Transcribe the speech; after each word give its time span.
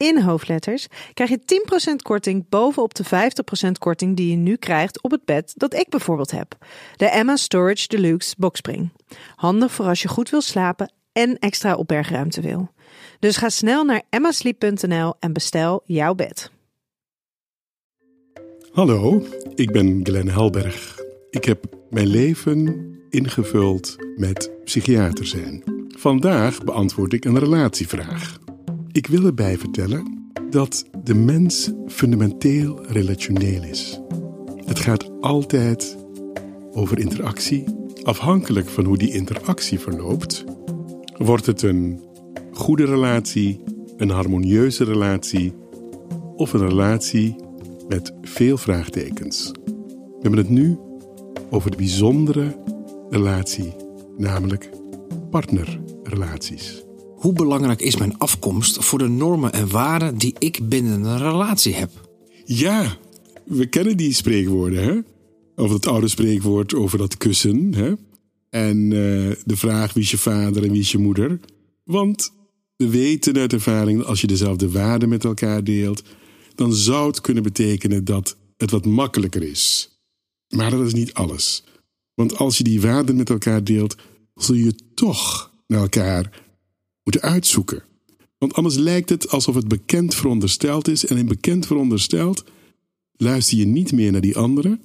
in 0.00 0.22
hoofdletters 0.22 0.86
krijg 1.14 1.30
je 1.30 1.40
10% 1.92 1.96
korting 2.02 2.48
bovenop 2.48 2.94
de 2.94 3.04
50% 3.68 3.70
korting 3.78 4.16
die 4.16 4.30
je 4.30 4.36
nu 4.36 4.56
krijgt 4.56 5.02
op 5.02 5.10
het 5.10 5.24
bed 5.24 5.52
dat 5.56 5.74
ik 5.74 5.88
bijvoorbeeld 5.88 6.30
heb. 6.30 6.56
De 6.96 7.06
Emma 7.06 7.36
Storage 7.36 7.88
Deluxe 7.88 8.34
Boxspring. 8.38 8.90
Handig 9.36 9.72
voor 9.72 9.86
als 9.86 10.02
je 10.02 10.08
goed 10.08 10.30
wil 10.30 10.40
slapen 10.40 10.92
en 11.12 11.38
extra 11.38 11.74
opbergruimte 11.74 12.40
wil. 12.40 12.70
Dus 13.18 13.36
ga 13.36 13.48
snel 13.48 13.84
naar 13.84 14.02
emmasleep.nl 14.10 15.14
en 15.18 15.32
bestel 15.32 15.82
jouw 15.84 16.14
bed. 16.14 16.50
Hallo, 18.72 19.26
ik 19.54 19.72
ben 19.72 20.00
Glenn 20.02 20.28
Helberg. 20.28 20.98
Ik 21.30 21.44
heb 21.44 21.64
mijn 21.90 22.06
leven 22.06 22.90
ingevuld 23.10 23.96
met 24.16 24.50
psychiater 24.64 25.26
zijn. 25.26 25.62
Vandaag 25.88 26.64
beantwoord 26.64 27.12
ik 27.12 27.24
een 27.24 27.38
relatievraag. 27.38 28.39
Ik 28.92 29.06
wil 29.06 29.24
erbij 29.24 29.58
vertellen 29.58 30.30
dat 30.50 30.84
de 31.04 31.14
mens 31.14 31.70
fundamenteel 31.86 32.84
relationeel 32.86 33.62
is. 33.62 34.00
Het 34.64 34.78
gaat 34.78 35.20
altijd 35.20 35.96
over 36.72 36.98
interactie. 36.98 37.64
Afhankelijk 38.02 38.68
van 38.68 38.84
hoe 38.84 38.98
die 38.98 39.12
interactie 39.12 39.78
verloopt, 39.78 40.44
wordt 41.16 41.46
het 41.46 41.62
een 41.62 42.00
goede 42.52 42.84
relatie, 42.84 43.60
een 43.96 44.10
harmonieuze 44.10 44.84
relatie 44.84 45.54
of 46.36 46.52
een 46.52 46.68
relatie 46.68 47.36
met 47.88 48.12
veel 48.22 48.56
vraagtekens. 48.56 49.52
We 49.64 50.18
hebben 50.20 50.38
het 50.40 50.48
nu 50.48 50.78
over 51.50 51.70
de 51.70 51.76
bijzondere 51.76 52.56
relatie, 53.10 53.74
namelijk 54.16 54.70
partnerrelaties. 55.30 56.88
Hoe 57.20 57.32
belangrijk 57.32 57.80
is 57.80 57.96
mijn 57.96 58.18
afkomst 58.18 58.84
voor 58.84 58.98
de 58.98 59.08
normen 59.08 59.52
en 59.52 59.70
waarden 59.70 60.18
die 60.18 60.34
ik 60.38 60.68
binnen 60.68 61.04
een 61.04 61.18
relatie 61.18 61.74
heb? 61.74 61.90
Ja, 62.44 62.98
we 63.44 63.66
kennen 63.66 63.96
die 63.96 64.12
spreekwoorden, 64.12 64.84
hè? 64.84 65.00
Over 65.54 65.76
het 65.76 65.86
oude 65.86 66.08
spreekwoord 66.08 66.74
over 66.74 66.98
dat 66.98 67.16
kussen, 67.16 67.74
hè? 67.74 67.92
En 68.50 68.76
uh, 68.76 68.90
de 69.44 69.56
vraag 69.56 69.92
wie 69.92 70.02
is 70.02 70.10
je 70.10 70.18
vader 70.18 70.64
en 70.64 70.70
wie 70.70 70.80
is 70.80 70.92
je 70.92 70.98
moeder. 70.98 71.40
Want 71.84 72.32
we 72.76 72.88
weten 72.88 73.36
uit 73.36 73.52
ervaring 73.52 73.98
dat 73.98 74.06
als 74.06 74.20
je 74.20 74.26
dezelfde 74.26 74.70
waarden 74.70 75.08
met 75.08 75.24
elkaar 75.24 75.64
deelt, 75.64 76.02
dan 76.54 76.72
zou 76.72 77.06
het 77.06 77.20
kunnen 77.20 77.42
betekenen 77.42 78.04
dat 78.04 78.36
het 78.56 78.70
wat 78.70 78.86
makkelijker 78.86 79.42
is. 79.42 79.90
Maar 80.48 80.70
dat 80.70 80.86
is 80.86 80.94
niet 80.94 81.14
alles. 81.14 81.64
Want 82.14 82.36
als 82.36 82.58
je 82.58 82.64
die 82.64 82.80
waarden 82.80 83.16
met 83.16 83.30
elkaar 83.30 83.64
deelt, 83.64 83.96
zul 84.34 84.54
je 84.54 84.74
toch 84.94 85.52
naar 85.66 85.80
elkaar 85.80 86.48
moeten 87.02 87.22
uitzoeken. 87.22 87.82
Want 88.38 88.54
anders 88.54 88.76
lijkt 88.76 89.08
het 89.08 89.30
alsof 89.30 89.54
het 89.54 89.68
bekend 89.68 90.14
verondersteld 90.14 90.88
is. 90.88 91.06
En 91.06 91.16
in 91.16 91.26
bekend 91.26 91.66
verondersteld 91.66 92.44
luister 93.16 93.58
je 93.58 93.66
niet 93.66 93.92
meer 93.92 94.12
naar 94.12 94.20
die 94.20 94.36
anderen, 94.36 94.82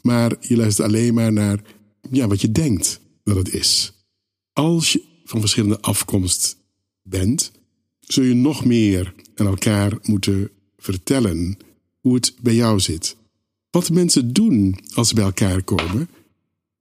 maar 0.00 0.36
je 0.40 0.56
luistert 0.56 0.88
alleen 0.88 1.14
maar 1.14 1.32
naar 1.32 1.62
ja, 2.10 2.26
wat 2.26 2.40
je 2.40 2.52
denkt 2.52 3.00
dat 3.24 3.36
het 3.36 3.54
is. 3.54 3.92
Als 4.52 4.92
je 4.92 5.02
van 5.24 5.40
verschillende 5.40 5.80
afkomst 5.80 6.56
bent, 7.02 7.52
zul 8.00 8.24
je 8.24 8.34
nog 8.34 8.64
meer 8.64 9.14
aan 9.34 9.46
elkaar 9.46 9.98
moeten 10.02 10.50
vertellen 10.76 11.56
hoe 12.00 12.14
het 12.14 12.34
bij 12.40 12.54
jou 12.54 12.80
zit. 12.80 13.16
Wat 13.70 13.90
mensen 13.90 14.32
doen 14.32 14.78
als 14.94 15.08
ze 15.08 15.14
bij 15.14 15.24
elkaar 15.24 15.62
komen, 15.62 16.08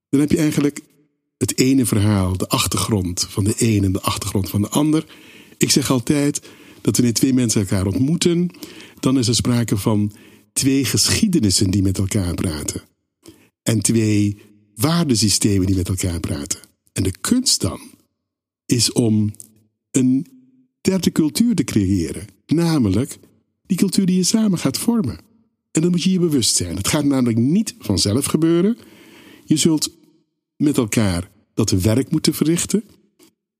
dan 0.09 0.19
heb 0.19 0.31
je 0.31 0.37
eigenlijk 0.37 0.81
het 1.41 1.57
ene 1.57 1.85
verhaal, 1.85 2.37
de 2.37 2.47
achtergrond 2.47 3.27
van 3.29 3.43
de 3.43 3.53
een 3.57 3.83
en 3.83 3.91
de 3.91 4.01
achtergrond 4.01 4.49
van 4.49 4.61
de 4.61 4.69
ander. 4.69 5.05
Ik 5.57 5.71
zeg 5.71 5.91
altijd 5.91 6.41
dat 6.81 6.95
wanneer 6.95 7.13
twee 7.13 7.33
mensen 7.33 7.61
elkaar 7.61 7.85
ontmoeten, 7.85 8.49
dan 8.99 9.17
is 9.17 9.27
er 9.27 9.35
sprake 9.35 9.77
van 9.77 10.11
twee 10.53 10.85
geschiedenissen 10.85 11.71
die 11.71 11.81
met 11.81 11.97
elkaar 11.97 12.33
praten. 12.33 12.81
En 13.63 13.81
twee 13.81 14.37
waardesystemen 14.75 15.65
die 15.65 15.75
met 15.75 15.89
elkaar 15.89 16.19
praten. 16.19 16.59
En 16.93 17.03
de 17.03 17.13
kunst 17.21 17.61
dan 17.61 17.79
is 18.65 18.91
om 18.91 19.33
een 19.91 20.27
derde 20.81 21.11
cultuur 21.11 21.55
te 21.55 21.63
creëren. 21.63 22.27
Namelijk 22.45 23.19
die 23.65 23.77
cultuur 23.77 24.05
die 24.05 24.15
je 24.15 24.23
samen 24.23 24.57
gaat 24.57 24.77
vormen. 24.77 25.17
En 25.71 25.81
dan 25.81 25.91
moet 25.91 26.03
je 26.03 26.11
je 26.11 26.19
bewust 26.19 26.55
zijn. 26.55 26.75
Het 26.75 26.87
gaat 26.87 27.05
namelijk 27.05 27.37
niet 27.37 27.75
vanzelf 27.79 28.25
gebeuren. 28.25 28.77
Je 29.45 29.57
zult 29.57 29.91
met 30.55 30.77
elkaar 30.77 31.30
dat 31.53 31.69
werk 31.69 32.11
moeten 32.11 32.33
verrichten. 32.33 32.83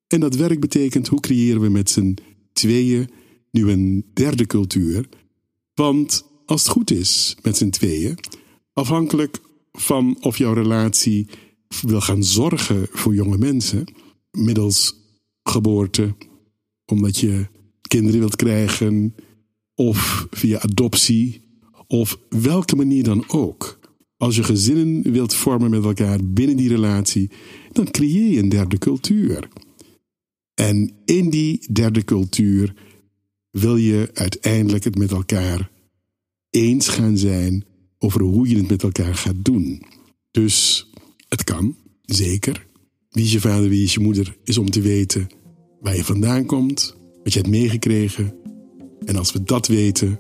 En 0.08 0.20
dat 0.20 0.36
werk 0.36 0.60
betekent 0.60 1.08
hoe 1.08 1.20
creëren 1.20 1.62
we 1.62 1.70
met 1.70 1.90
z'n 1.90 2.18
tweeën 2.54 3.10
nu 3.52 3.72
een 3.72 4.06
derde 4.14 4.46
cultuur. 4.46 5.10
Want 5.74 6.26
als 6.46 6.62
het 6.62 6.72
goed 6.72 6.92
is 6.92 7.38
met 7.42 7.58
z'n 7.58 7.70
tweeën, 7.70 8.18
afhankelijk 8.74 9.40
van 9.72 10.18
of 10.22 10.38
jouw 10.38 10.54
relatie 10.54 11.28
wil 11.82 12.02
gaan 12.02 12.24
zorgen 12.24 12.88
voor 12.92 13.14
jonge 13.14 13.38
mensen, 13.38 13.86
middels 14.32 14.96
geboorte, 15.44 16.16
omdat 16.86 17.18
je 17.18 17.48
kinderen 17.88 18.20
wilt 18.20 18.36
krijgen, 18.36 19.16
of 19.76 20.28
via 20.32 20.60
adoptie, 20.60 21.42
of 21.88 22.20
welke 22.30 22.76
manier 22.76 23.04
dan 23.04 23.24
ook. 23.30 23.80
Als 24.22 24.36
je 24.36 24.44
gezinnen 24.44 25.12
wilt 25.12 25.34
vormen 25.34 25.70
met 25.70 25.84
elkaar 25.84 26.20
binnen 26.24 26.56
die 26.56 26.68
relatie, 26.68 27.30
dan 27.72 27.92
creëer 27.92 28.32
je 28.32 28.40
een 28.40 28.50
derde 28.50 28.78
cultuur. 28.78 29.48
En 30.54 30.92
in 31.06 31.30
die 31.30 31.74
derde 31.74 32.04
cultuur 32.04 32.74
wil 33.50 33.76
je 33.76 34.10
uiteindelijk 34.14 34.84
het 34.84 34.98
met 34.98 35.12
elkaar 35.12 35.70
eens 36.50 36.88
gaan 36.88 37.18
zijn 37.18 37.66
over 37.98 38.22
hoe 38.22 38.48
je 38.48 38.56
het 38.56 38.70
met 38.70 38.84
elkaar 38.84 39.16
gaat 39.16 39.46
doen. 39.46 39.84
Dus 40.32 40.88
het 41.28 41.44
kan, 41.44 41.76
zeker. 42.02 42.68
Wie 43.10 43.24
is 43.24 43.32
je 43.32 43.40
vader, 43.40 43.70
wie 43.70 43.84
is 43.84 43.94
je 43.94 44.00
moeder, 44.00 44.38
is 44.44 44.58
om 44.58 44.70
te 44.70 44.82
weten 44.82 45.30
waar 45.80 45.96
je 45.96 46.04
vandaan 46.04 46.46
komt, 46.46 46.96
wat 47.24 47.34
je 47.34 47.40
hebt 47.40 47.52
meegekregen. 47.52 48.34
En 49.06 49.16
als 49.16 49.32
we 49.32 49.44
dat 49.44 49.68
weten, 49.68 50.20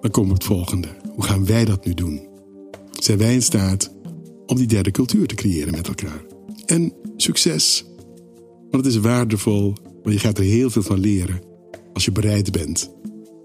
dan 0.00 0.10
komt 0.10 0.32
het 0.32 0.44
volgende. 0.44 0.88
Hoe 1.14 1.24
gaan 1.24 1.46
wij 1.46 1.64
dat 1.64 1.86
nu 1.86 1.94
doen? 1.94 2.33
Zijn 3.04 3.18
wij 3.18 3.34
in 3.34 3.42
staat 3.42 3.92
om 4.46 4.56
die 4.56 4.66
derde 4.66 4.90
cultuur 4.90 5.26
te 5.26 5.34
creëren 5.34 5.74
met 5.74 5.88
elkaar? 5.88 6.24
En 6.66 6.92
succes. 7.16 7.84
Want 8.70 8.84
het 8.84 8.86
is 8.86 8.96
waardevol, 8.96 9.74
maar 10.02 10.12
je 10.12 10.18
gaat 10.18 10.38
er 10.38 10.44
heel 10.44 10.70
veel 10.70 10.82
van 10.82 10.98
leren 10.98 11.42
als 11.92 12.04
je 12.04 12.12
bereid 12.12 12.52
bent 12.52 12.90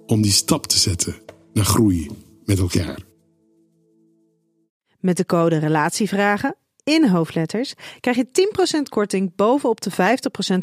om 0.06 0.22
die 0.22 0.31
stap 0.31 0.68
te 0.68 0.78
zetten 0.78 1.16
naar 1.54 1.66
groei 1.66 2.10
met 2.45 2.60
elkaar. 2.60 3.00
Met 5.00 5.18
de 5.18 5.25
code 5.25 5.57
Relatievragen 5.57 6.56
in 6.83 7.07
hoofdletters 7.07 7.74
krijg 8.00 8.18
je 8.18 8.28
10% 8.80 8.81
korting 8.89 9.36
bovenop 9.36 9.81
de 9.81 9.92
50% 9.92 9.95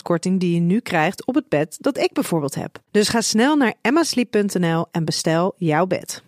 korting 0.02 0.40
die 0.40 0.54
je 0.54 0.60
nu 0.60 0.80
krijgt 0.80 1.26
op 1.26 1.34
het 1.34 1.48
bed 1.48 1.76
dat 1.80 1.98
ik 1.98 2.12
bijvoorbeeld 2.12 2.54
heb. 2.54 2.82
Dus 2.90 3.08
ga 3.08 3.20
snel 3.20 3.56
naar 3.56 3.74
emmasleep.nl 3.80 4.86
en 4.90 5.04
bestel 5.04 5.54
jouw 5.56 5.86
bed. 5.86 6.24